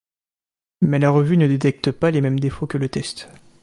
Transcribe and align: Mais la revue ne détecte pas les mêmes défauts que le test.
Mais 0.81 0.97
la 0.97 1.11
revue 1.11 1.37
ne 1.37 1.45
détecte 1.47 1.91
pas 1.91 2.09
les 2.09 2.21
mêmes 2.21 2.39
défauts 2.39 2.65
que 2.65 2.79
le 2.79 2.89
test. 2.89 3.29